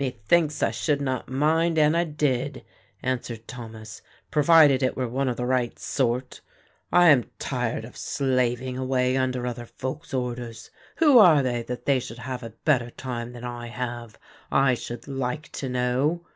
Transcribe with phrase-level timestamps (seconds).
[0.00, 2.64] "Methinks I should not mind an I did,"
[3.04, 6.40] answered Thomas, "provided it were one of the right sort.
[6.92, 10.72] I am tired of slaving away under other folks' orders.
[10.96, 14.18] Who are they that they should have a better time than I have,
[14.50, 16.26] I should like to know?"